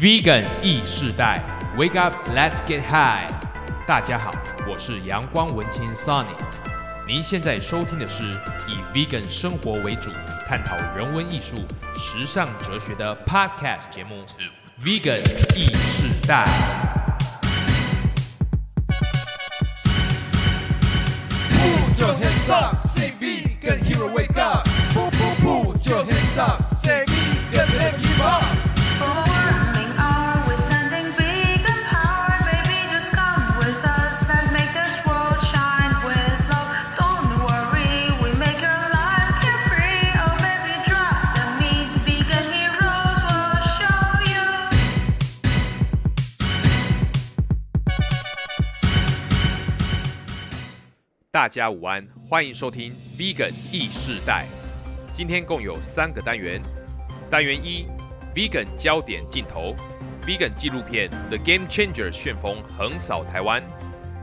[0.00, 1.44] Vegan 意世代
[1.76, 3.30] ，Wake up, let's get high！
[3.86, 4.32] 大家好，
[4.66, 6.24] 我是阳光文青 Sunny。
[7.06, 8.22] 您现在收听的是
[8.66, 10.10] 以 Vegan 生活为主，
[10.48, 11.56] 探讨人文艺术、
[11.94, 14.24] 时尚哲学的 Podcast 节目
[14.82, 15.20] 《Vegan
[15.54, 16.46] 意世代》。
[21.52, 24.66] Put your hands up, say vegan hero wake up.
[51.50, 54.46] 家午安，欢迎收听 Vegan 意世代。
[55.12, 56.62] 今天共有三个单元。
[57.28, 57.86] 单元一
[58.32, 59.74] ，Vegan 焦点镜头
[60.24, 63.60] ，Vegan 纪录片《The Game Changer》旋风横扫台湾，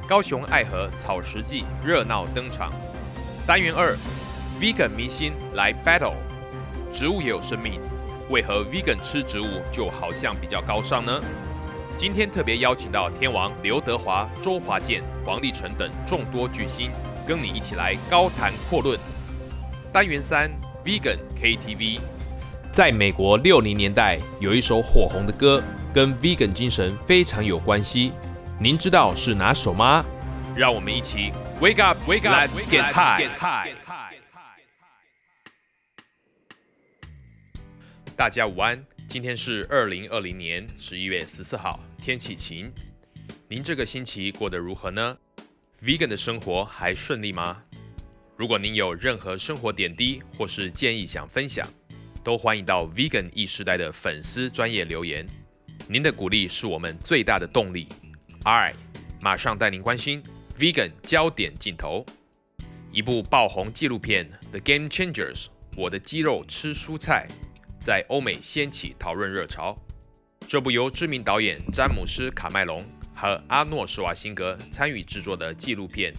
[0.07, 2.71] 高雄爱河草食季热闹登场。
[3.45, 3.93] 单元二
[4.61, 6.15] ，Vegan 明星来 battle，
[6.93, 7.81] 植物也有生命，
[8.29, 11.21] 为何 Vegan 吃植物就好像比较高尚呢？
[11.97, 16.91] 今天特别邀请到天王刘德华、周华健、王立成等众多巨星，
[17.27, 18.97] 跟你一起来高谈阔论。
[19.91, 20.49] 单元三
[20.85, 21.99] ，Vegan KTV，
[22.71, 25.61] 在美国六零年代有一首火红的歌，
[25.93, 28.13] 跟 Vegan 精神非常有关系。
[28.59, 30.05] 您知道是哪首吗？
[30.55, 33.73] 让我们一起 Wake up，Wake up，Let's get high。
[38.15, 42.71] 大家午安，今天是二零二零年十一月十四号，天气晴。
[43.47, 45.17] 您这个星期过得如何呢
[45.81, 47.63] ？Vegan 的生活还顺利吗？
[48.35, 51.67] 如果您有任何生活点滴或是建议想分享，
[52.23, 55.25] 都欢迎到 Vegan 意时代的粉丝专业留言。
[55.87, 57.87] 您的鼓励是我们最大的动力。
[58.43, 58.75] Alright，
[59.21, 60.23] 马上带您关心
[60.57, 62.05] Vegan 焦点镜头。
[62.91, 67.27] 一部爆红纪录片《The Game Changers》，我的肌肉吃蔬菜，
[67.79, 69.77] 在欧美掀起讨论热潮。
[70.47, 72.85] 这部由知名导演詹姆斯·卡麦隆
[73.17, 76.13] 和阿诺·施瓦辛格参与制作的纪录片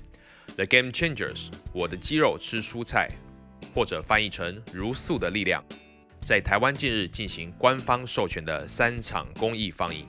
[0.56, 3.08] 《The Game Changers》，我的肌肉吃蔬菜，
[3.72, 5.64] 或者翻译成“如素的力量”，
[6.24, 10.08] 在台湾近日进行官方授权的三场公益放映，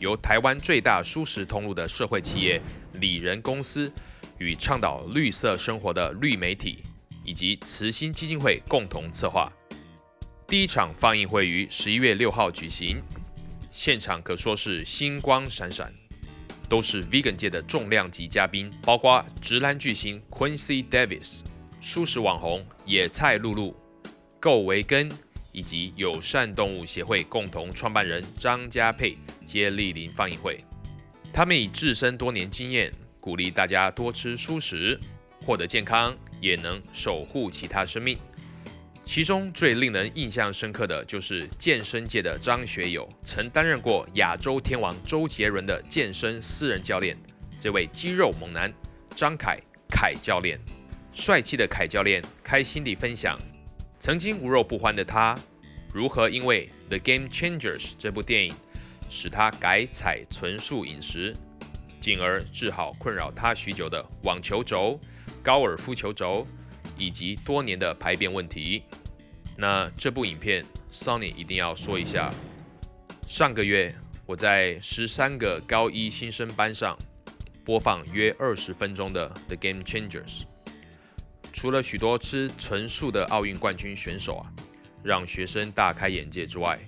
[0.00, 2.60] 由台湾最大素食通路的社会企业
[2.92, 3.90] 里仁公司
[4.36, 6.82] 与倡导绿色生活的绿媒体
[7.24, 9.50] 以及慈心基金会共同策划。
[10.46, 13.02] 第一场放映会于十一月六号举行，
[13.70, 15.90] 现场可说是星光闪闪，
[16.72, 21.40] 都是 Vegan 界的重量级嘉宾，包括直男巨星 Quincy Davis、
[21.82, 23.76] 素食网红野菜露露、
[24.40, 25.12] 够维根
[25.52, 30.64] 以及友善动物协会共同创办人张家佩接莅临放映会。
[31.30, 32.90] 他们以自身多年经验，
[33.20, 34.98] 鼓励大家多吃蔬食，
[35.42, 38.16] 获得健康，也能守护其他生命。
[39.04, 47.16] 其中最令人印象深刻的就是健身界的张学友，曾担任过亚洲天王周杰伦的健身私人教练。
[47.58, 48.72] 这位肌肉猛男
[49.14, 49.58] 张凯
[49.88, 50.58] 凯教练，
[51.12, 53.38] 帅气的凯教练开心地分享，
[53.98, 55.36] 曾经无肉不欢的他，
[55.92, 58.54] 如何因为《The Game Changers》这部电影，
[59.10, 61.36] 使他改采纯素饮食，
[62.00, 64.98] 进而治好困扰他许久的网球肘、
[65.42, 66.46] 高尔夫球肘。
[66.96, 68.82] 以及多年的排便问题。
[69.56, 72.32] 那这部影片，Sony 一定要说一下。
[73.26, 73.94] 上个月
[74.26, 76.98] 我在十三个高一新生班上
[77.64, 80.40] 播放约二十分钟的《The Game Changers》，
[81.52, 84.52] 除了许多吃纯素的奥运冠军选手啊，
[85.02, 86.80] 让学生大开眼界之外，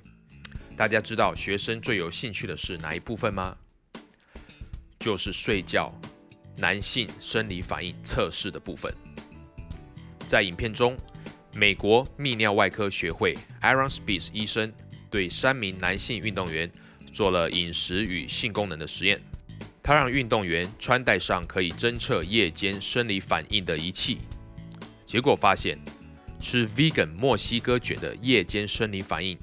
[0.76, 3.56] 大家知道学生最有兴趣的是哪一部分吗？
[4.98, 5.92] 就是睡觉
[6.56, 8.92] 男性生理反应测试的部分。
[10.26, 10.96] 在影片中，
[11.52, 14.72] 美国泌尿外科学会 Aaron Spees 医生
[15.10, 16.70] 对三名男性运动员
[17.12, 19.20] 做了饮食与性功能的实验。
[19.82, 24.18] 他让运动员穿戴上可以侦测夜间生理反应的仪器，
[25.04, 25.78] 结果发现，
[26.40, 29.38] 吃 Vegan 墨西哥卷的夜间生理反应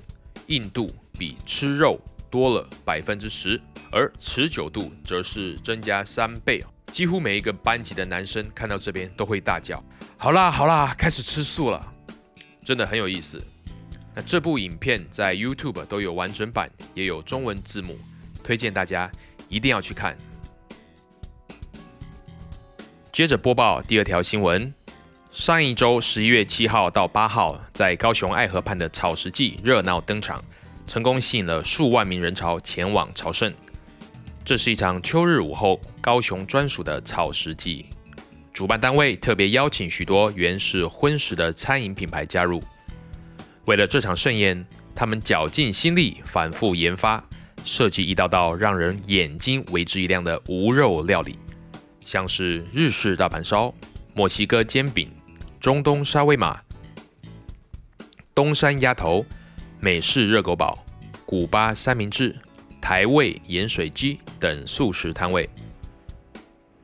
[0.48, 3.62] 硬度比吃肉多了百分之十，
[3.92, 6.64] 而持久度则是增加三倍。
[6.88, 9.82] 几乎每一个班级的男生看到这边都会大叫。
[10.24, 11.94] 好啦好啦，开始吃素了，
[12.64, 13.44] 真的很有意思。
[14.14, 17.98] 那这部影片在 YouTube 都有完整版，也有中文字幕，
[18.44, 19.12] 推荐大家
[19.50, 20.16] 一定要去看。
[23.12, 24.72] 接着播报第二条新闻：
[25.32, 30.46] 上一周十一月七号到八号，在高雄爱河畔的草食季热闹登场，
[30.86, 33.52] 成功吸引了数万名人潮前往朝圣。
[34.46, 37.88] 这是一场秋日午后高雄专属的草食祭。
[38.54, 42.62] 主办单位特别邀请许多原是荤食的餐饮品牌加入。
[43.66, 47.24] 为了这场盛宴，他们绞尽心力，反复研发，
[47.64, 51.38] 设计一道道让人眼睛为之一亮的无肉料理，
[52.04, 53.74] 像是日式大盘烧、
[54.14, 55.10] 墨西哥煎饼、
[55.60, 56.60] 中东沙威玛、
[58.36, 59.26] 东山鸭头、
[59.80, 60.84] 美式热狗堡、
[61.26, 62.36] 古巴三明治、
[62.82, 65.50] 台味盐水鸡等素食摊位。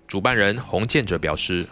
[0.08, 1.68] 主办人洪建哲表示，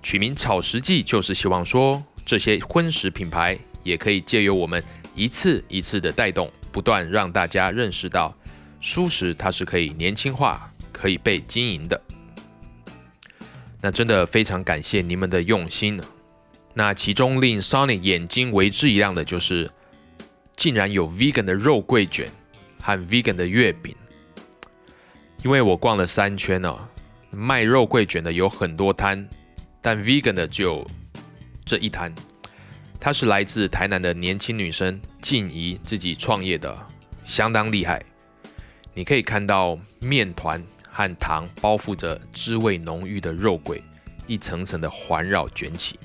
[0.00, 4.82] 取名“草食记”就是希望说，这些荤食品牌也可以借由我们
[5.16, 8.32] 一次一次的带动，不断让大家认识到，
[8.80, 12.00] 素食它是可以年轻化、可以被经营的。
[13.80, 16.00] 那真的非常感谢你们的用心。
[16.74, 19.68] 那其中令 Sony 眼睛为之一亮的就是，
[20.56, 22.28] 竟然有 Vegan 的肉桂卷
[22.80, 23.96] 和 Vegan 的月饼。
[25.42, 26.88] 因为我逛了三圈呢、
[27.38, 29.28] 卖肉桂卷的有很多摊，
[29.82, 30.88] 但 Vegan 的只有
[31.66, 32.10] 这一摊。
[32.98, 36.74] 她是来自台南的年轻女生静怡自己创业的，
[37.26, 38.02] 相当厉害。
[38.94, 43.84] 你可以看到面团和糖包覆着滋味浓郁的肉桂，
[44.26, 46.00] 一层层的环绕卷起。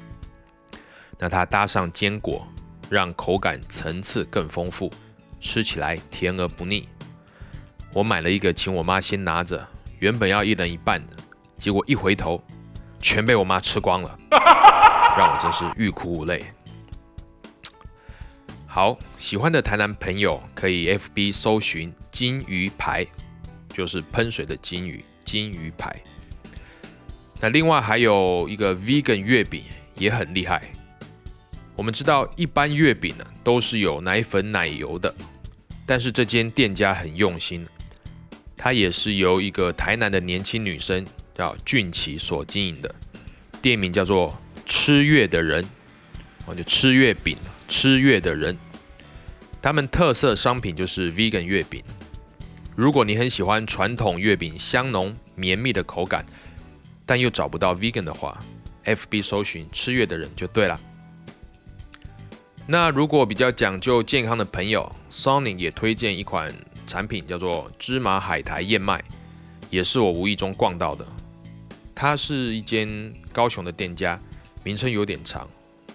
[1.18, 2.46] 那它搭上坚果，
[2.90, 4.92] 让口感层次更丰富，
[5.40, 6.90] 吃起来甜而不腻。
[7.94, 9.66] 我买了一个，请我妈先拿着，
[10.00, 11.14] 原本要一人一半的，
[11.62, 12.42] 结果一回头，
[13.00, 14.18] 全被我妈吃光了，
[15.16, 16.44] 让我真是欲哭无泪。
[18.66, 23.06] 好，喜欢的台南朋友可以 FB 搜寻金鱼牌，
[23.72, 25.96] 就是喷水的金鱼，金鱼牌。
[27.40, 29.64] 那另外还有一个 Vegan 月饼
[29.98, 30.64] 也很厉害。
[31.76, 35.14] 我们知道一般月饼呢都是有奶粉奶油的，
[35.86, 37.68] 但是这间店家很用心，
[38.58, 41.06] 它也是由一个台南的年轻女生
[41.42, 42.96] 叫俊奇所经营的，
[43.64, 45.66] 店名叫做吃月的人，
[46.46, 47.36] 哦就吃月饼。
[47.68, 48.56] 吃月的人，
[49.60, 51.82] 他们特色商品就是 vegan 月饼。
[52.76, 56.24] 如果你很喜欢传统月饼香浓绵密的口感，
[57.08, 58.44] 但又找不到 vegan 的话
[58.84, 60.80] ，FB 搜寻吃月的人就对了。
[62.68, 66.54] 那如果比较讲究健康的朋友，Sony 也推荐一款
[66.86, 69.02] 产品，叫做芝麻海苔燕麦，
[69.70, 71.08] 也是我无意中逛到的。
[72.02, 74.20] 它是一间高雄的店家，
[74.64, 75.48] 名称有点长，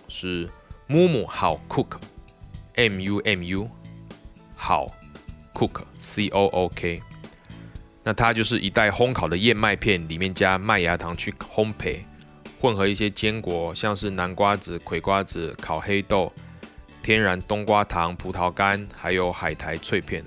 [0.06, 0.48] 是。
[0.88, 3.68] Mumu 好 cook，M U M U
[4.54, 4.86] 好
[5.52, 7.02] cook C O O K，
[8.04, 11.98] 那它就是一袋烘烤的燕麦片，里面加麦芽糖去烘焙，
[12.60, 16.32] 混合一些坚果，像是南瓜子、葵瓜子、烤黑豆、
[17.02, 20.24] 天然冬瓜糖、葡萄干，还有海苔脆片，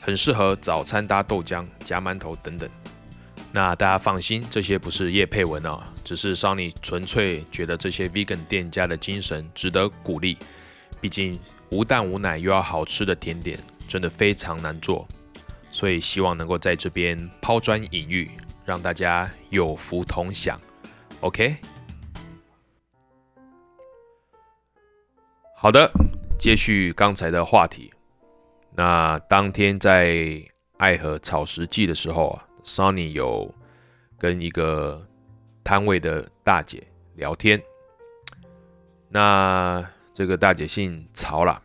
[0.00, 2.68] 很适合早餐搭豆浆、夹馒头等等。
[3.58, 10.38] 那大家放心，这些不是叶配文哦，只是 Sony 纯粹觉得这些 vegan 店家的精神值得鼓励。
[11.00, 11.36] 毕竟
[11.70, 13.58] 无蛋无奶又要好吃的甜点，
[13.88, 15.08] 真的非常难做，
[15.72, 18.30] 所以希望能够在这边抛砖引玉，
[18.64, 20.60] 让大家有福同享。
[21.18, 21.56] OK，
[25.56, 25.90] 好的，
[26.38, 27.92] 接续刚才的话题。
[28.76, 30.40] 那当天在
[30.76, 32.47] 爱河草食季的时候啊。
[32.68, 33.52] Sony 有
[34.18, 35.04] 跟一个
[35.64, 37.60] 摊位的大姐聊天，
[39.08, 41.62] 那这个大姐姓曹啦，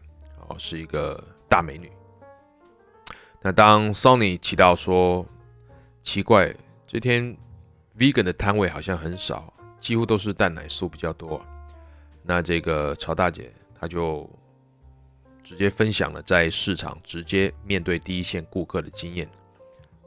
[0.48, 1.92] 哦，是一个大美女。
[3.42, 5.26] 那当 Sony 提到说，
[6.02, 6.56] 奇怪，
[6.88, 7.36] 这天
[7.98, 11.46] Vegan 的摊位好像很少，几乎都是蛋奶素比较多。
[12.24, 14.30] 那这个曹大姐她就
[15.44, 19.30] 直接分享了在市场直接面对第一线顾客的经验，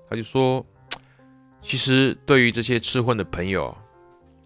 [0.09, 0.65] 她就说。
[1.69, 3.77] 其实，对于这些吃荤的朋友，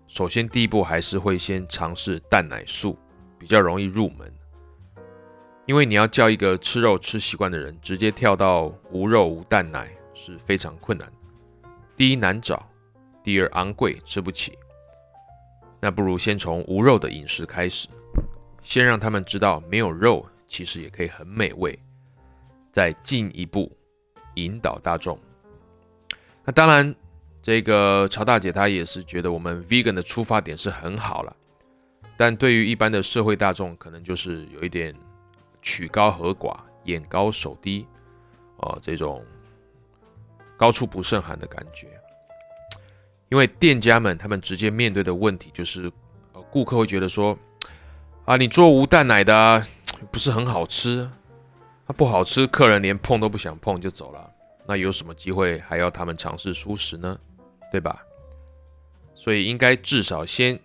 [0.08, 2.98] 首先第一步还是会先尝试蛋奶素，
[3.38, 4.32] 比较容易入门。
[5.66, 11.12] 因为你要叫一个吃肉吃习惯的人直接跳到无肉无蛋奶是非常困难。
[11.94, 12.66] 第一难找，
[13.22, 14.58] 第二昂贵，吃不起。
[15.78, 17.86] 那不如先从无肉的饮食开始，
[18.62, 21.78] 先让他们知道没有肉其实也可以很美味，
[22.72, 23.70] 再进一步
[24.36, 25.20] 引导大众。
[26.46, 26.96] 那当然。
[27.42, 31.34] 这个曹大姐她也是觉得我们 vegan 的出发点是很好了，
[32.16, 34.94] 但对于一般的社会大众，可能就是有一点
[35.62, 36.54] 曲高和寡、
[36.84, 37.86] 眼高手低
[38.58, 39.24] 啊这种
[40.56, 41.88] 高处不胜寒的感觉。
[43.30, 45.90] 因为店家们他们直接面对的问题就是，
[46.32, 47.38] 呃，顾客会觉得说，
[48.24, 49.64] 啊，你做无蛋奶的
[50.10, 51.08] 不是很好吃
[51.86, 54.30] 它不好吃，客人连碰都不想碰就走了，
[54.66, 57.18] 那有什么机会还要他们尝试素食呢？
[57.70, 58.04] 对吧？
[59.14, 60.58] 所以应该至少先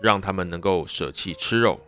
[0.00, 1.80] 让他们能够舍弃吃肉。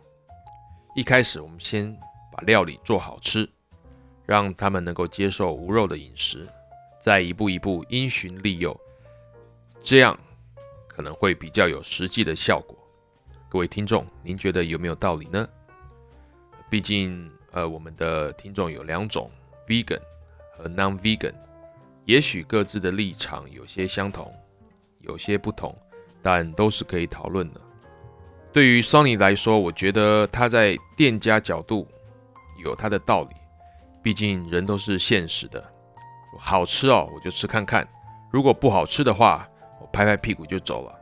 [0.95, 1.93] 一开始我们先
[2.31, 3.49] 把料理做好吃，
[4.25, 6.47] 让他们能够接受无肉的饮食，
[7.01, 8.79] 再一步一步因循利诱，
[9.81, 10.17] 这样
[10.87, 12.77] 可能会比较有实际的效果。
[13.49, 15.47] 各位听众，您觉得有没有道理呢？
[16.69, 19.29] 毕竟，呃，我们的听众有两种
[19.67, 20.01] ：vegan
[20.55, 21.33] 和 non-vegan，
[22.05, 24.33] 也许各自的立场有些相同，
[25.03, 25.75] 有些不同，
[26.21, 27.61] 但都是可以讨论的。
[28.51, 31.87] 对于 Sony 来说，我觉得他在店家角度
[32.63, 33.35] 有他的道理，
[34.01, 35.63] 毕竟人都是现实的。
[36.37, 37.83] 好吃哦，我就吃看看；
[38.31, 39.47] 如果不好吃的话，
[39.79, 40.99] 我拍拍屁股就走了。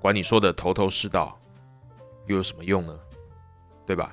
[0.00, 1.38] 管你说的头头是道，
[2.26, 2.98] 又有什么用呢？
[3.86, 4.12] 对吧？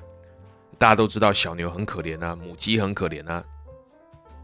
[0.78, 3.42] 大家都知道小牛很可怜啊，母鸡很可怜啊。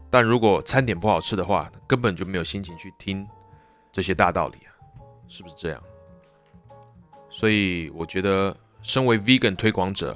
[0.09, 3.27] 但如果餐点不好吃的话，根本就没有心情去听
[3.91, 4.72] 这些大道理啊，
[5.35, 5.83] 是不是这样？
[7.27, 10.15] 所以我觉得，身为 vegan 推广者，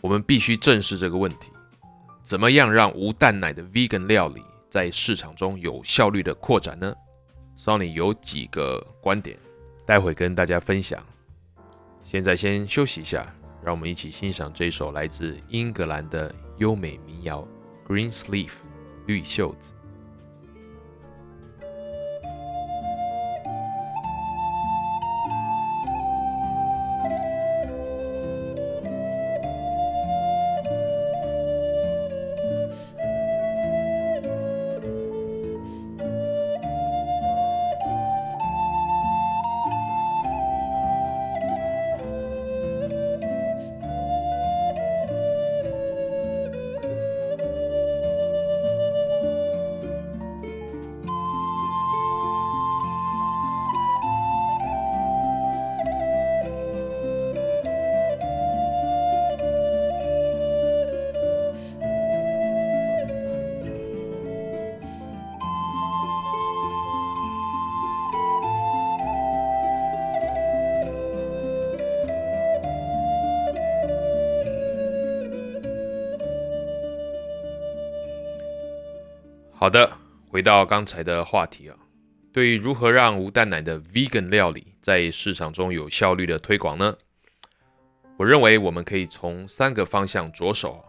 [0.00, 1.50] 我们必须正视这个问题：
[2.22, 6.94] 怎么样让无蛋奶的 vegan 料理在市场中有效率的扩展呢
[7.58, 9.38] ？Sony 有几个观点，
[9.84, 10.98] 待会跟大家分享。
[12.02, 13.30] 现在先休息一下，
[13.62, 17.46] 让我们一起欣赏这首来自英格兰的优美民谣
[17.86, 18.46] 《Green Sleeve》
[19.04, 19.74] 绿袖子。
[79.60, 79.90] 好的，
[80.28, 81.76] 回到刚才的话题啊，
[82.32, 86.96] 对于如何让无蛋奶的 vegan 料理在市场中有效率的推广呢？
[88.16, 90.84] 我认为我们可以从三个方向着手。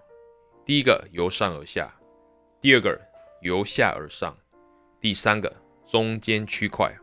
[0.67, 1.91] 第一个由上而下，
[2.61, 2.95] 第二个
[3.41, 4.38] 由下而上，
[5.01, 5.51] 第三个
[5.88, 6.95] 中间区块。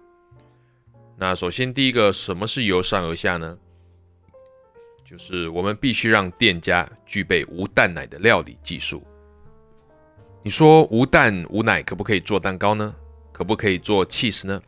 [1.17, 3.59] 那首先第一个，什么是由上而下呢？
[5.05, 9.05] 就是我们必须让店家具备无蛋奶的料理技术。
[10.47, 12.95] 你说无蛋无奶可不可以做蛋糕呢？
[13.33, 14.63] 可不可以做 cheese 呢？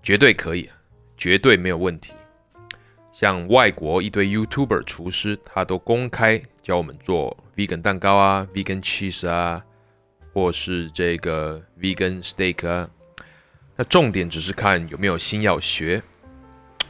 [0.00, 0.70] 绝对可以，
[1.16, 2.12] 绝对没有问题。
[3.12, 9.60] 像外国一堆 YouTuber 厨师，他都公开教我们做 vegan 蛋糕啊，vegan cheese 啊，
[10.32, 12.88] 或是这个 vegan steak 啊。
[13.74, 16.00] 那重点只是看有没有心要学。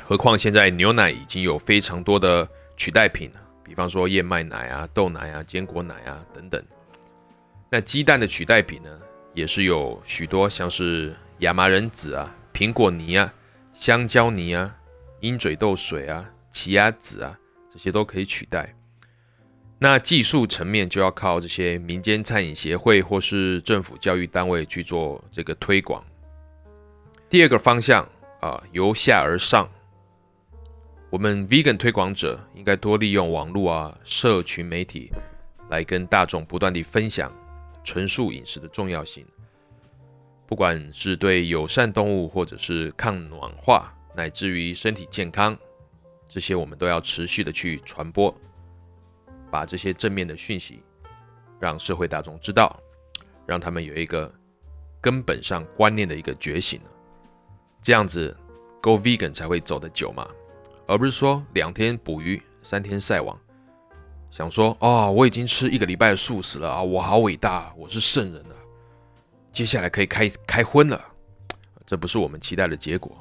[0.04, 6.62] 何况现在牛奶已经有非常多的取代品了，比方说燕麦奶啊、豆奶啊、坚果奶啊等等。
[7.75, 9.00] 那鸡蛋的取代品呢，
[9.33, 13.33] 也是有许多，像是亚麻仁籽啊、苹果泥啊、
[13.73, 14.76] 香蕉泥啊、
[15.21, 17.38] 鹰嘴豆水啊、奇亚籽啊，
[17.73, 18.75] 这些都可以取代。
[19.79, 26.05] 那技术层面就要靠这些民间餐饮协会或是政府教育单位去做这个推广。
[27.31, 28.07] 第二个方向
[28.43, 29.67] 啊，由下而上，
[31.09, 35.11] 我们 vegan 推广者应该多利用网络啊、社群媒体
[35.71, 37.35] 来跟大众不断地分享。
[37.84, 39.26] 纯素饮食的重要性，
[40.46, 45.56] 不管是对友善动物，或者是抗暖化，乃至于身体健康，
[46.28, 48.34] 这些我们都要持续的去传播，
[49.50, 50.82] 把这些正面的讯息
[51.58, 52.78] 让社会大众知道，
[53.46, 54.32] 让他们有一个
[55.00, 56.80] 根本上观念的一个觉醒
[57.80, 58.36] 这样子
[58.80, 60.28] ，Go Vegan 才会走得久嘛，
[60.86, 63.38] 而不是说两天捕鱼，三天晒网。
[64.32, 68.56] 想说哦，我已经吃一个礼拜的素食了啊，我好伟大，我是圣人了。
[69.52, 70.98] 接下来可以开开荤了，
[71.84, 73.14] 这不是我们期待的结果。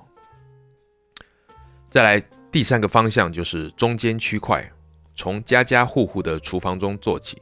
[1.89, 4.71] 再来第三个方向就是中间区块，
[5.13, 7.41] 从家家户户的厨房中做起，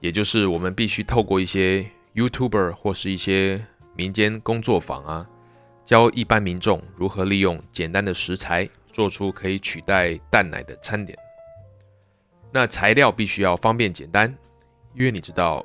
[0.00, 5.24] 也就是我们必须透过一些 YouTuber 或是一些民间工作坊啊，
[5.84, 11.16] 教一般民众如何利用简单的食材做出可以取代蛋奶的餐点。
[12.58, 14.34] 那材料必须要方便简单，
[14.94, 15.62] 因为你知道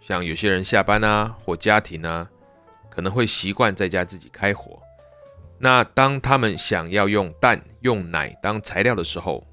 [0.00, 2.28] 像有些人下班啊或家庭啊，
[2.90, 4.82] 可能会习惯在家自己开火。
[5.56, 9.46] 那当他们想要用蛋、用奶当材料的时候，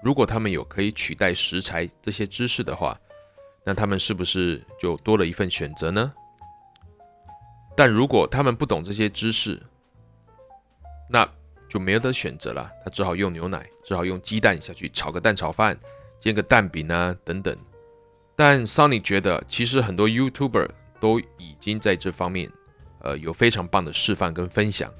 [0.00, 2.96] 如果他们有可以取代食材这些知识的话，
[3.64, 6.12] 那他们是不是就多了一份选择呢？
[7.74, 9.60] 但如果他们不懂这些知识，
[11.10, 11.28] 那
[11.68, 15.78] 就没有得选择了，他只好用牛奶，只好用鸡蛋下去炒个蛋炒饭，
[16.18, 17.56] 煎个蛋饼啊等等。
[18.34, 20.68] 但 Sunny 觉得，其实很多 YouTuber
[21.00, 22.50] 都已经在这方面，
[23.00, 24.92] 呃，有非常棒的示范跟分享。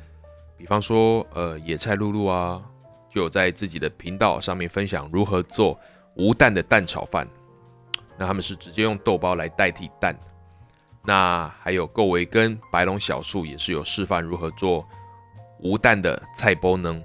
[0.56, 2.60] 比方说，呃，野菜露露啊，
[3.08, 5.78] 就有在自己的频道上面分享如何做
[6.16, 7.28] 无蛋的蛋炒饭。
[8.18, 10.14] 那他们是直接用豆包来代替蛋。
[11.04, 14.84] 那还有够维跟白龙小树也是有示范如何做
[15.60, 17.02] 无蛋的菜包呢。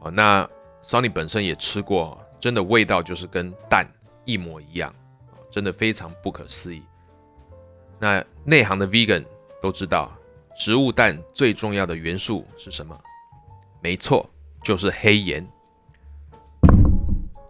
[0.00, 0.48] 哦，那
[0.82, 3.86] Sunny 本身也吃过，真的味道就是跟蛋
[4.24, 4.94] 一模一样，
[5.50, 6.82] 真的非常不可思议。
[7.98, 9.24] 那内行的 Vegan
[9.62, 10.12] 都知道，
[10.56, 12.98] 植物蛋最重要的元素是什么？
[13.80, 14.28] 没错，
[14.62, 15.46] 就是黑盐。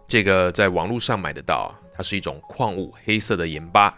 [0.07, 3.97] 这个在网络上买得到，它是一种矿物黑色的盐巴，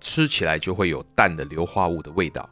[0.00, 2.48] 吃起来就会有蛋的硫化物的味道。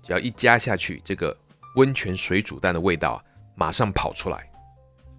[0.00, 1.36] 只要一加下去，这个
[1.76, 3.22] 温泉水煮蛋的味道
[3.54, 4.50] 马上跑出来，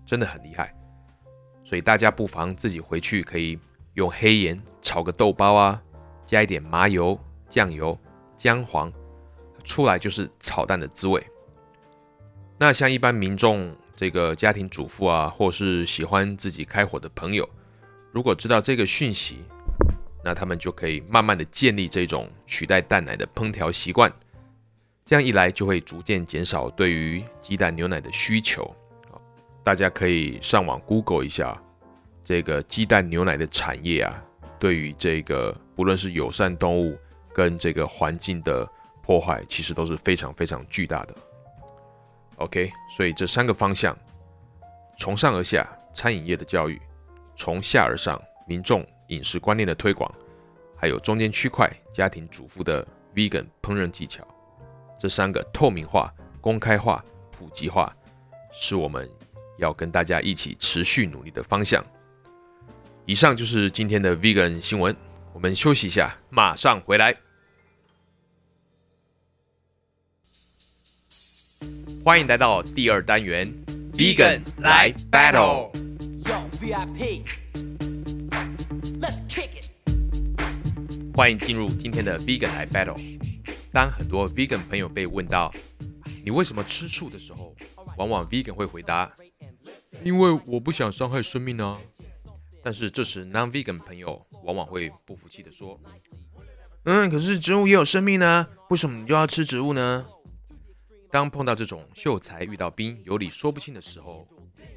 [0.05, 0.73] 真的很厉害。
[1.63, 3.59] 所以大家不妨自己回去可以
[3.93, 5.81] 用黑盐炒个豆包啊，
[6.25, 7.97] 加一点麻油、酱油、
[8.35, 8.91] 姜黄，
[9.63, 11.23] 出来就是炒蛋的滋味。
[12.57, 17.47] 那像一般民众，这个家庭主妇啊，或是喜欢自己开火的朋友，
[18.11, 19.45] 如果知道这个讯息，
[20.23, 24.11] 那他们就可以慢慢的建立这种取代蛋奶的烹调习惯。
[25.07, 28.69] 这样一来，就会逐渐减少对于鸡蛋牛奶的需求。
[29.63, 31.57] 大家可以上网 Google 一下，
[32.25, 34.21] 这个鸡蛋牛奶的产业啊，
[34.59, 36.99] 对于这个不论是友善动物
[37.33, 38.69] 跟这个环境的
[39.01, 41.15] 破坏，其实都是非常非常巨大的。
[42.35, 43.97] OK，所以这三个方向，
[44.99, 46.81] 从上而下餐饮业的教育，
[47.33, 50.13] 从下而上民众饮食观念的推广，
[50.75, 54.27] 还有中间区块家庭主妇的 Vegan 烹饪技巧，
[54.99, 57.95] 这三个透明化、公开化、普及化，
[58.51, 59.09] 是我们
[59.57, 61.85] 要跟大家一起持续努力的方向。
[63.05, 64.95] 以上就是今天的 Vegan 新闻，
[65.33, 67.15] 我们休息一下，马上回来。
[72.03, 73.47] 欢迎来到第二单元
[73.93, 75.71] ，Vegan 来 Battle。
[81.15, 83.16] 欢迎进入今天的 Vegan 来 Battle。
[83.71, 85.53] 当很多 Vegan 朋友被问到
[86.23, 87.55] 你为什么吃醋的时候，
[87.97, 89.13] 往往 Vegan 会回答：
[90.03, 91.79] 因为我不想伤害生命啊。
[92.63, 95.79] 但是这时 Non-Vegan 朋友往往会不服气的说：
[96.83, 100.05] 嗯，可是植物也有生命呢，为什么你就要吃植物呢？
[101.09, 104.27] 当碰到这种秀才遇到兵、有理说不清的时候，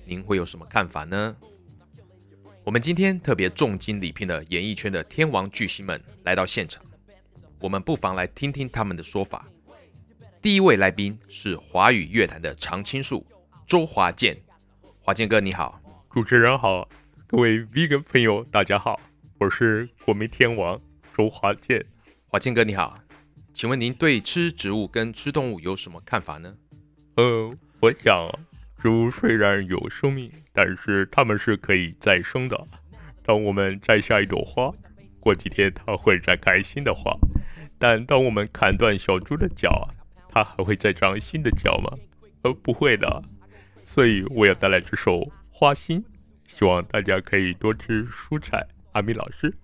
[0.04, 1.36] 您会有什么看法呢？
[2.62, 6.84] 我们今天特别重金礼聘了演艺圈的天王巨星们来到现场，
[7.60, 9.46] 我们不妨来听听他们的说法。
[10.40, 13.26] 第一位来宾是华语乐坛的常青树
[13.66, 14.34] 周华健，
[14.98, 15.78] 华健哥你好。
[16.10, 16.88] 主持人好，
[17.26, 18.98] 各位 vegan 朋友大家好，
[19.38, 20.80] 我是国民天王
[21.14, 21.84] 周华健。
[22.26, 22.98] 华健哥你好，
[23.52, 26.56] 请问您对吃植物跟吃动物有什么看法呢？
[27.16, 28.26] 呃，我想，
[28.78, 32.66] 植物虽然有生命，但是它们是可以再生的。
[33.22, 34.72] 当我们摘下一朵花，
[35.20, 37.14] 过几天它会再开新的花，
[37.82, 39.88] 但当我们砍断小猪的脚啊，
[40.28, 41.90] 它还会再长新的脚吗？
[42.42, 43.22] 呃，不会的。
[43.82, 45.12] 所以我要带来这首
[45.50, 45.98] 《花心》，
[46.46, 48.66] 希望大家可以多吃蔬菜。
[48.92, 49.54] 阿米老师。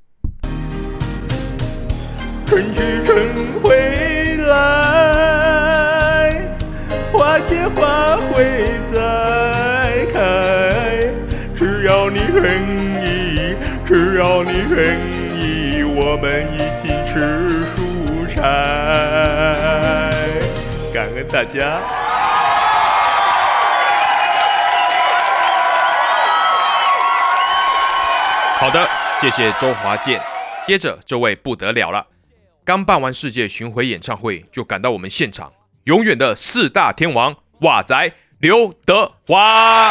[2.47, 4.57] 春去春回来，
[7.13, 11.13] 花谢花会再开。
[11.55, 12.63] 只要你愿
[13.05, 14.97] 意，只要你愿
[15.39, 17.21] 意，我们一起吃
[17.67, 17.86] 蔬菜。
[20.93, 21.81] 感恩大家。
[28.59, 28.89] 好的，
[29.21, 30.21] 谢谢周华健。
[30.67, 32.07] 接着这位不得了了，
[32.65, 35.53] 刚办完世界巡回演唱会就赶到我们现场，
[35.85, 39.89] 永远的四大天王瓦仔刘德华。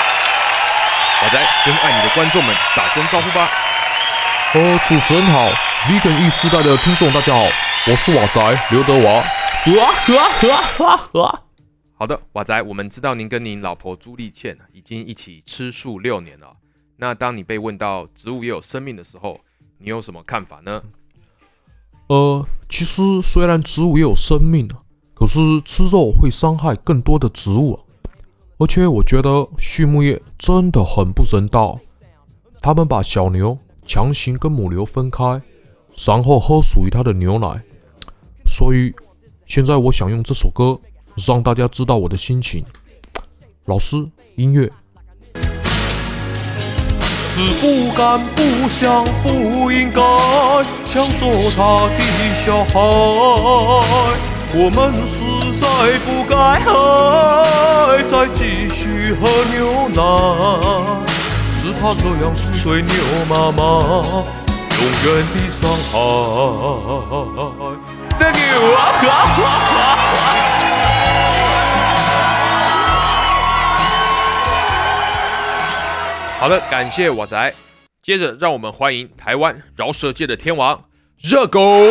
[1.22, 3.50] 瓦仔跟爱你的观众们打声招呼吧。
[4.54, 5.50] 呃，主持人好
[5.88, 7.48] ，Vegan 一时代的听众大家好，
[7.88, 9.24] 我是瓦仔刘德华。
[9.76, 11.44] 哇哇哇哇哇！
[11.94, 16.48] 好的，瓦仔，我们知道您跟您老婆朱丽倩已经一起吃素六年了。
[16.98, 19.40] 那当你被问到植物也有生命的时候，
[19.78, 20.82] 你有什么看法呢？
[22.08, 24.82] 呃，其实虽然植物也有生命啊，
[25.14, 27.84] 可是吃肉会伤害更多的植物啊。
[28.58, 31.80] 而且我觉得畜牧业真的很不人道，
[32.64, 35.40] 他们把小牛强行跟母牛分开，
[36.08, 37.62] 然后喝属于它的牛奶。
[38.58, 38.94] 所以
[39.46, 40.80] 现在我想用这首歌
[41.28, 42.64] 让大家知道我的心情。
[43.66, 43.98] 老师，
[44.38, 44.72] 音乐。
[47.20, 48.40] 是不敢、不
[48.70, 50.02] 想、不应该
[50.88, 52.00] 抢走他的
[52.46, 52.80] 小孩。
[54.54, 55.20] 我们实
[55.60, 55.66] 在
[56.06, 56.34] 不该
[58.08, 60.00] 再继续喝牛奶，
[61.62, 62.90] 只怕这样是对牛
[63.28, 63.62] 妈妈
[64.80, 65.60] 永远的伤
[65.92, 65.94] 害。
[68.20, 68.40] 那牛
[68.76, 68.92] 啊！
[68.96, 70.36] 哈哈哈哈
[76.40, 77.54] 好的，感谢瓦宅。
[78.02, 80.84] 接着，让我们欢迎台湾饶舌界的天王
[81.18, 81.82] 热狗。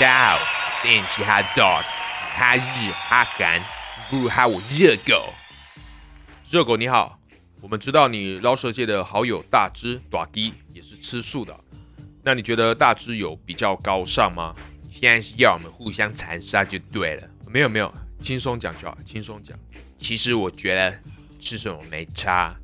[0.00, 1.82] 大家好，我是 MC Hot Dog，
[2.34, 3.62] 哈日哈韩，
[4.10, 5.32] 不如喊我热狗。
[6.50, 7.18] 热狗你好，
[7.60, 11.56] 我们知道你饶舌界的好友大只短鸡也是吃素的，
[12.24, 14.54] 那你觉得大只有比较高尚吗？
[14.90, 17.28] 现在是要我们互相残杀就对了。
[17.50, 19.58] 没有没有，轻松讲就好，轻松讲。
[19.98, 20.96] 其实我觉得
[21.40, 22.56] 吃什么没差，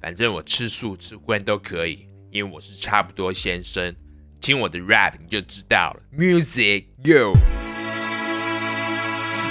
[0.00, 3.94] 反正我吃素吃荤都可以，因为我是差不多先生。
[4.40, 6.02] 听我的 rap 你就知道了。
[6.16, 7.32] Music yo。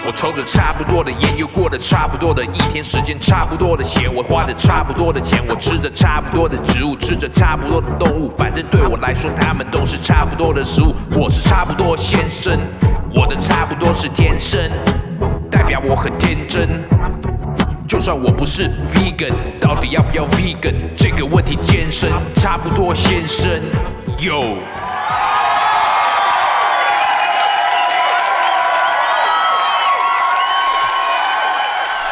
[0.10, 10.96] 我抽着差不多的烟，又过了差不多的一天，时间差不多的钱，我花着差不多的钱，我吃着差不多的植物，吃着差不多的动物，反正对我来说，它们都是差不多的食物。
[11.16, 12.58] 我是差不多先生，
[13.14, 14.60] 我的差不多是天生，
[15.52, 16.68] 代表我很天真。
[17.88, 18.64] 就算我不是
[18.96, 23.62] vegan，到底要不要 vegan 这个问题艰深，差不多先生
[24.18, 24.58] ，yo。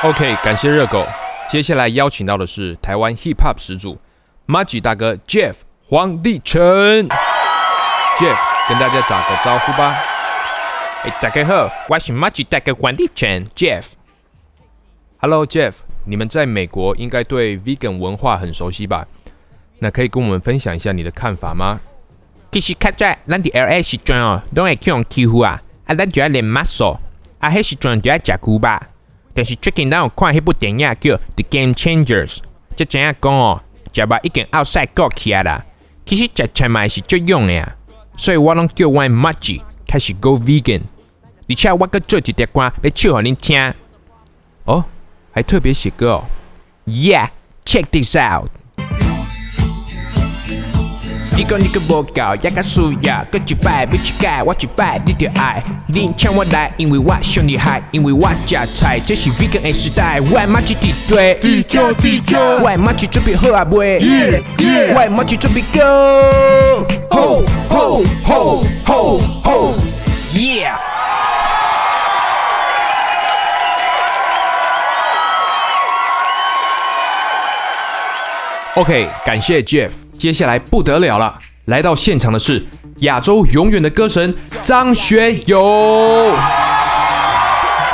[0.03, 1.03] OK，感谢热狗。
[1.49, 3.97] 接下来邀请到的是台湾 Hip Hop 始祖
[4.45, 6.61] m a g i 大哥 Jeff 黄立成。
[8.19, 8.37] Jeff
[8.69, 9.95] 跟大家打个招呼吧。
[11.03, 13.85] 哎，大家好，我是马吉大哥黄立成 Jeff。
[15.19, 15.73] Hello Jeff，
[16.05, 19.07] 你们在美国应该对 Vegan 文化很熟悉吧？
[19.79, 21.79] 那可以跟我们分享一下你的看法吗？
[22.51, 26.99] 其實較早咱伫 LA 時陣哦，攏會去用欺負啊，啊咱就要练 muscle，
[27.39, 28.79] 啊迄時陣就要食牛肉。
[29.37, 32.37] 但是最近咱有看迄部电影叫《The Game Changers》，
[32.75, 33.61] 才知影讲哦，
[33.93, 35.63] 食肉已經 outside 過去啊啦。
[36.03, 37.75] 其实食菜嘛是足用的啊，
[38.17, 40.81] 所以我拢叫阮 m a g i 開始 go vegan，
[41.47, 43.73] 而且我閣做一条歌要唱互恁听。
[44.63, 44.83] 哦，
[45.31, 46.23] 还特别写歌哦。
[46.87, 48.49] Yeah，check this out。
[51.37, 55.61] 你讲你个无够，也甲需要，搁一摆要一改，我一摆你就爱。
[55.93, 60.19] 恁抢我来，因为我上厉害，因为我食菜，这是 vegan 的时代。
[60.19, 65.79] 我的马吉地对，地球地球我的马吉准备好啊未？Yeah, yeah 我的马吉准备 go。
[67.11, 69.73] 吼吼吼吼吼
[70.33, 70.71] ，Yeah。
[78.73, 80.06] OK，感谢 Jeff。
[80.17, 82.65] 接下来不得了了，来到现场的是
[82.97, 86.33] 亚洲永远的歌神张学友。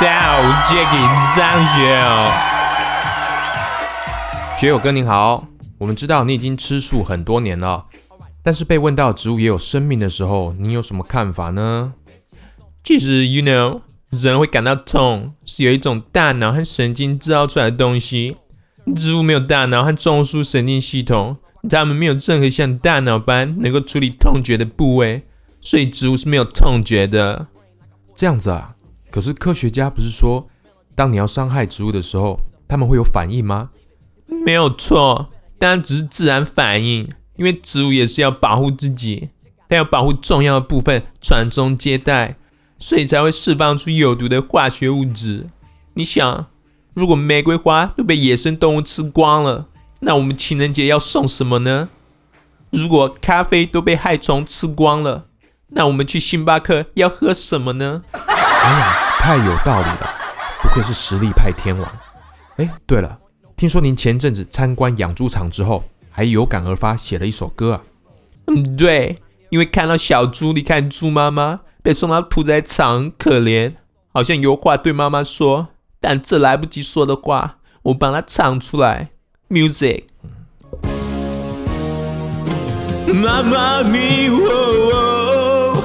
[0.00, 2.06] 大家好，我是 Jacky 张学友。
[4.58, 5.44] 学友哥您好，
[5.76, 7.84] 我们知道你已经吃素很多年了，
[8.42, 11.92] 但是被问到植物也有生命的时候，你有什么看法呢？
[12.82, 18.38] 其实，you know，人会感到痛，是有一种大脑和神经制造出来的东西。
[18.96, 25.22] 植物没有大脑和中枢神经系统，它们没有任何像大脑般能够处理痛觉的部位，
[25.60, 27.46] 所以植物是没有痛觉的。
[28.14, 28.74] 这样子啊？
[29.10, 30.48] 可是科学家不是说，
[30.94, 33.70] 当你要伤害植物的时候，它们会有反应吗？
[34.26, 39.30] 没有错，当然只是自然反应，因为植物也是要保护自己，
[39.68, 42.36] 它要保护重要的部分传宗接代，
[42.78, 45.46] 所以才会释放出有毒的化学物质。
[45.94, 46.46] 你想，
[46.94, 49.68] 如果玫瑰花都被野生动物吃光了，
[50.04, 51.88] 那我们情人节要送什么呢？
[52.70, 55.24] 如果咖啡都被害虫吃光了，
[55.68, 58.02] 那我们去星巴克要喝什么呢？
[58.12, 60.10] 哎呀，太有道理了，
[60.62, 61.90] 不愧是实力派天王。
[62.56, 63.18] 哎，对了，
[63.56, 67.82] 听说您前阵子参观养猪场之后，还有感而发写了一首歌啊？
[68.48, 73.72] 嗯，对，因为看到小猪离开猪妈妈，被送到屠宰场，很可怜，
[74.12, 79.12] 好像有话对妈妈说，但这来不及说的话，我帮他唱出来。
[79.50, 80.04] Music。
[83.06, 84.48] 妈妈咪哦
[84.92, 85.82] 哦，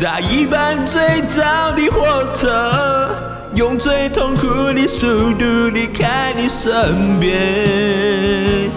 [0.00, 3.10] 搭一班最早的火车，
[3.54, 8.70] 用最痛苦的速度离开你身边。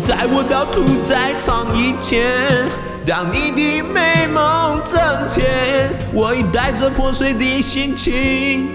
[0.00, 2.68] 在我到屠宰场以前，
[3.06, 8.68] 当你的美梦挣钱，我已带着破碎的心情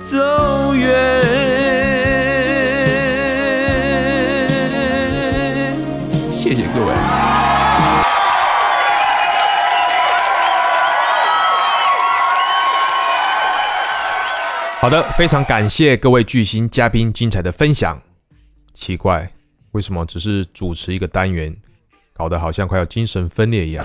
[0.00, 0.16] 走
[0.74, 2.47] 远。
[14.80, 18.00] 好的，非常感谢各位巨星嘉宾精彩的分享。
[18.72, 19.28] 奇怪，
[19.72, 21.54] 为什么只是主持一个单元，
[22.14, 23.84] 搞得好像快要精神分裂一样？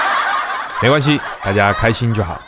[0.82, 2.40] 没关系，大家开心就好。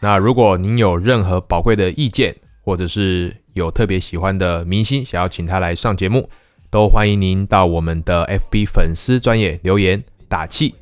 [0.00, 6.28] 那如果您有任何宝贵的意见，或者是有特别喜欢的明星，想要请他来上节目，
[6.68, 10.74] 都欢迎您到我们的 FB 粉丝专业留言打气。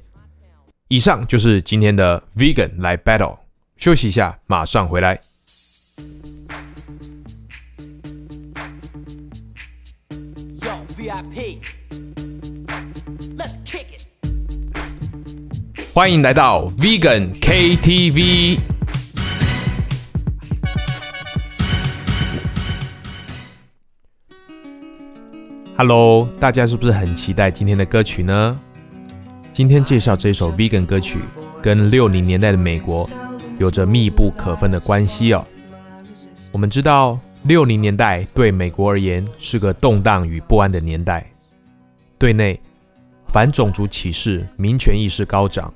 [0.89, 3.39] 以上就是今天的 Vegan 来 Battle，
[3.77, 5.21] 休息一下，马上回来。
[11.05, 11.59] VIP.
[13.37, 14.07] Let's kick it.
[15.93, 18.59] 欢迎来到 Vegan KTV。
[25.77, 28.59] Hello，大家是不是很期待今天的歌曲呢？
[29.53, 31.19] 今天介绍这首 Vegan 歌曲，
[31.61, 33.07] 跟六零年代的美国
[33.59, 35.47] 有着密不可分的关系哦。
[36.51, 41.31] 我们知道，六零年代对美国而言是个动荡与不安的年代，
[42.19, 42.59] 对内
[43.29, 45.73] 反种族歧视、民权意识高涨，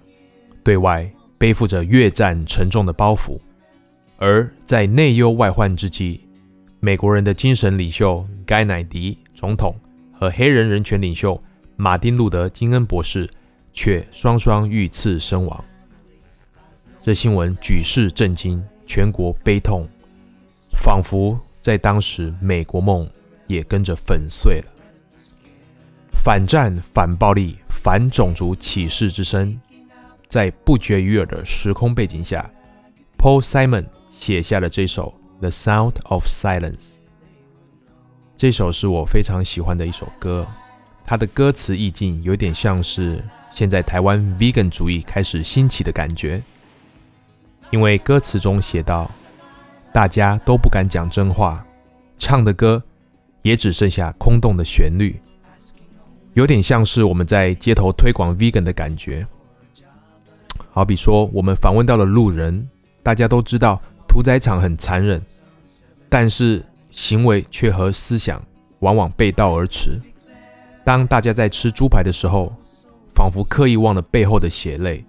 [0.64, 3.38] 对外背负着越战沉重的包袱。
[4.16, 6.26] 而在内忧外患之际，
[6.80, 9.74] 美国人的精神领袖该乃迪总统
[10.10, 11.38] 和黑人人权领袖
[11.76, 13.28] 马丁·路德·金恩博士
[13.74, 15.62] 却双双遇刺身亡。
[17.02, 19.86] 这新闻举世震惊，全国悲痛，
[20.72, 23.08] 仿佛在当时美国梦
[23.46, 24.66] 也跟着粉碎了。
[26.12, 29.58] 反战、反暴力、反种族歧视之声，
[30.28, 32.50] 在不绝于耳的时空背景下
[33.16, 36.74] ，Paul Simon 写下了这首《The Sound of Silence》。
[38.36, 40.46] 这首是我非常喜欢的一首歌，
[41.04, 46.42] 它的歌词意境有点像是现在台湾 Vegan 主义开始兴起的感觉，
[47.70, 49.10] 因为歌词中写道
[49.92, 51.64] ：“大家都不敢讲真话，
[52.18, 52.82] 唱的歌
[53.42, 55.20] 也只剩下空洞的旋律。”
[56.34, 59.26] 有点像是我们在街头推广 vegan 的感觉。
[60.70, 62.68] 好比说，我们访问到了路人，
[63.02, 65.20] 大家都知道屠宰场很残忍，
[66.08, 68.40] 但是行为却和思想
[68.80, 70.00] 往往背道而驰。
[70.84, 72.52] 当大家在吃猪排的时候，
[73.12, 75.04] 仿佛刻意忘了背后的血泪。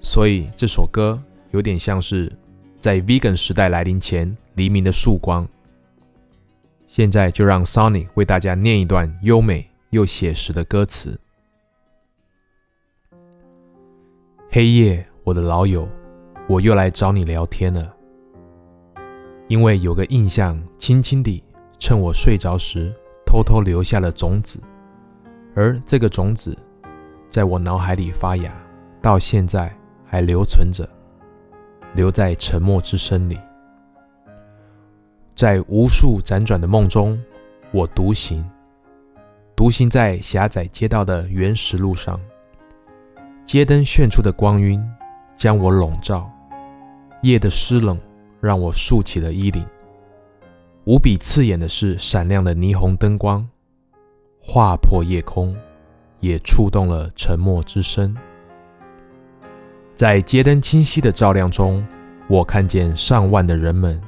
[0.00, 2.32] 所以这首歌有点像是
[2.80, 5.46] 在 vegan 时代来临前黎明的曙光。
[6.86, 11.18] 现在就让 Sonny 为大家念一段优美又写实的歌词。
[14.50, 15.86] 黑夜，我的老友，
[16.48, 17.94] 我又来找你聊天了。
[19.48, 21.42] 因为有个印象，轻轻地
[21.78, 22.92] 趁我睡着时
[23.26, 24.58] 偷偷留下了种子，
[25.54, 26.56] 而这个种子
[27.28, 28.50] 在我脑海里发芽，
[29.02, 29.74] 到现在
[30.06, 30.88] 还留存着，
[31.94, 33.38] 留在沉默之声里。
[35.34, 37.20] 在无数辗转的梦中，
[37.70, 38.44] 我独行，
[39.54, 42.20] 独行在狭窄街道的原石路上。
[43.44, 44.84] 街灯炫出的光晕
[45.36, 46.30] 将我笼罩，
[47.22, 47.98] 夜的湿冷
[48.40, 49.64] 让我竖起了衣领。
[50.84, 53.48] 无比刺眼的是闪亮的霓虹灯光，
[54.40, 55.56] 划破夜空，
[56.20, 58.16] 也触动了沉默之声。
[59.98, 61.84] 在街灯清晰的照亮中，
[62.28, 64.00] 我看见上万的人们，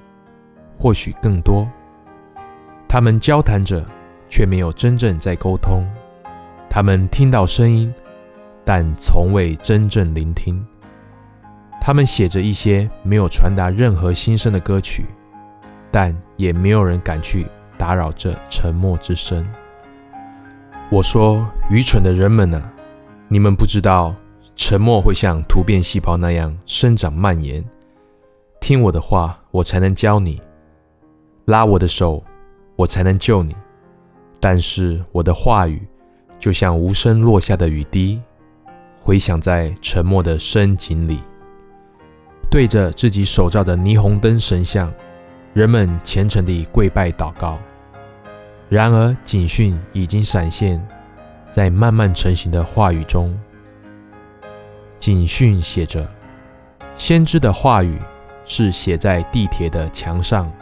[0.78, 1.68] 或许更多。
[2.88, 3.84] 他们交谈着，
[4.28, 5.84] 却没有真正在沟通。
[6.68, 7.92] 他们听到声音。
[8.62, 10.64] 但从未真正聆听。
[11.80, 15.06] 他们写着一些没有传达任何心声的歌曲，
[15.90, 19.44] 但也没有人敢去打扰这沉默之声。
[20.88, 22.70] 我说：“愚蠢的人们啊，
[23.26, 24.14] 你们不知道
[24.62, 27.64] 沉默会像突变细胞那样生长蔓延。
[28.60, 30.36] 听我的话，我才能教你；
[31.46, 32.22] 拉我的手，
[32.76, 33.56] 我才能救你。
[34.38, 35.88] 但是我的话语
[36.38, 38.20] 就像无声落下的雨滴。”
[39.00, 41.20] 回响在沉默的深井里，
[42.50, 44.92] 对着自己手造的霓虹灯神像，
[45.54, 47.58] 人们虔诚地跪拜祷告。
[48.68, 50.86] 然而警讯已经闪现，
[51.50, 53.34] 在慢慢成型的话语中，
[55.00, 56.06] 警讯写着
[56.94, 57.98] ：“先知的话语
[58.44, 60.52] 是写在地铁的墙上，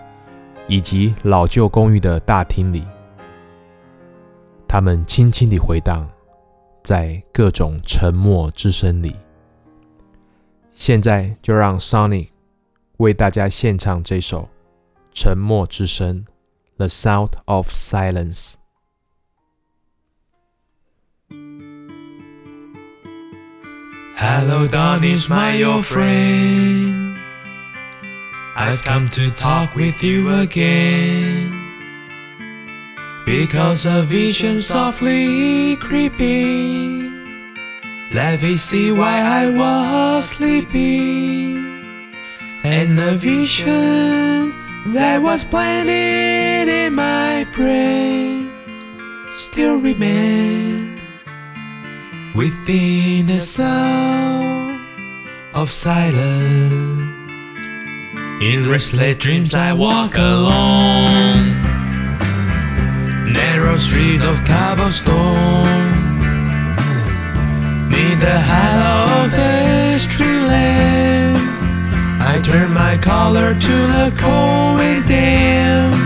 [0.69, 2.87] 以及老旧公寓的大厅里。
[4.69, 6.09] 他们轻轻地回荡
[6.85, 9.17] 在各种沉默之声里。”
[10.73, 12.29] 现在就让 Sonic
[12.99, 14.43] 为大家献唱这首
[15.13, 16.25] 《沉默之声》
[16.77, 18.55] （The Sound of Silence）。
[24.21, 27.17] Hello, Donnie's my old friend.
[28.57, 31.55] I've come to talk with you again.
[33.25, 37.15] Because a vision softly creeping.
[38.13, 42.13] Let me see why I was sleeping.
[42.65, 44.53] And the vision
[44.95, 48.51] that was planted in my brain
[49.37, 50.88] still remains
[52.39, 54.79] within the sound
[55.55, 56.15] of silence.
[58.41, 61.35] In restless dreams, I walk along
[63.39, 65.89] narrow streets of cobblestone.
[67.91, 71.39] Neath the hollow of the street lamp,
[72.23, 75.97] I turn my collar to the cold and damp.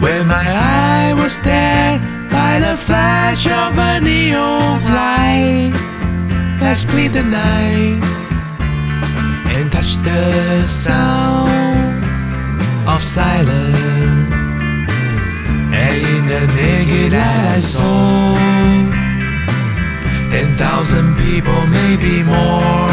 [0.00, 2.13] When my eye was dead
[2.44, 5.72] by the flash of a neon light
[6.84, 8.00] split the night
[9.54, 10.24] and touched the
[10.68, 12.04] sound
[12.92, 14.32] of silence.
[15.84, 18.34] And in the naked light I saw
[20.34, 22.88] ten thousand people, maybe more.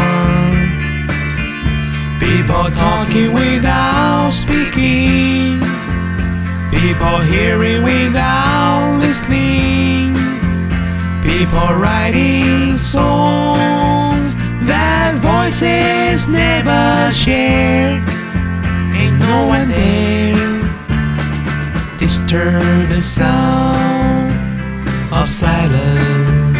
[2.24, 5.71] People talking without speaking.
[6.72, 10.14] People hearing without listening.
[11.22, 14.34] People writing songs
[14.66, 18.00] that voices never share.
[18.96, 20.32] Ain't no one there.
[21.98, 24.32] Disturb the sound
[25.12, 26.58] of silence.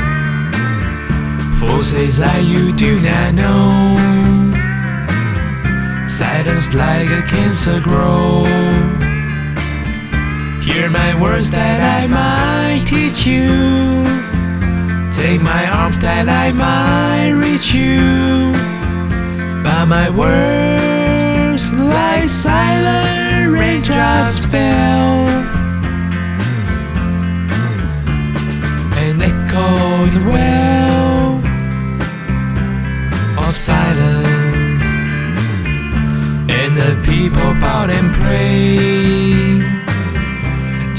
[1.59, 3.99] Forces that you do not know.
[6.07, 8.45] Silence like a cancer grow.
[10.73, 13.51] Hear my words that I might teach you.
[15.13, 18.55] Take my arms that I might reach you.
[19.63, 25.29] But my words, like silent rain, just fell
[28.97, 31.37] and in well
[33.47, 34.83] of silence.
[36.49, 39.82] And the people bowed and prayed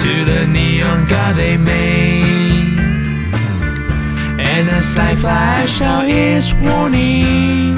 [0.04, 2.78] to the neon god they made.
[4.38, 7.78] And a slight flash out its warning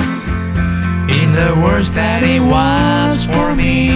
[1.21, 3.89] in the words that it was for me.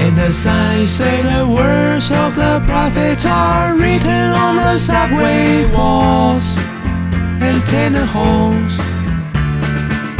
[0.00, 6.58] And the signs say the words of the prophets are written on the subway walls
[7.40, 8.74] and tenant halls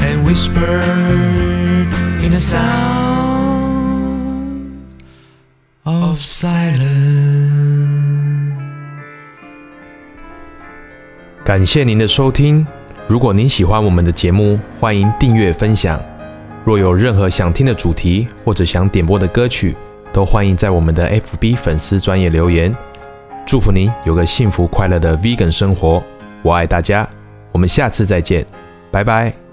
[0.08, 1.86] and whispered
[2.24, 3.09] in the sound
[11.44, 12.66] 感谢您的收听。
[13.08, 16.00] 如果您喜欢我们的节目，欢迎订阅分享。
[16.64, 19.74] 若有任何想听的主题或者想点播的歌曲，
[20.12, 22.72] 都欢迎在我们的 FB 粉丝专业留言。
[23.46, 26.02] 祝福您有个幸福快乐的 Vegan 生活，
[26.42, 27.08] 我爱大家，
[27.50, 28.46] 我们下次再见，
[28.92, 29.49] 拜拜。